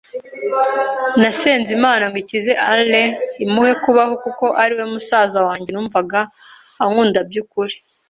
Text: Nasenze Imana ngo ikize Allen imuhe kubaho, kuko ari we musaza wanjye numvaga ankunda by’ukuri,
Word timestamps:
Nasenze 1.21 1.69
Imana 1.77 2.03
ngo 2.07 2.17
ikize 2.23 2.51
Allen 2.71 3.11
imuhe 3.45 3.73
kubaho, 3.83 4.13
kuko 4.23 4.45
ari 4.61 4.73
we 4.77 4.85
musaza 4.93 5.39
wanjye 5.47 5.69
numvaga 5.71 6.19
ankunda 6.83 7.19
by’ukuri, 7.27 7.75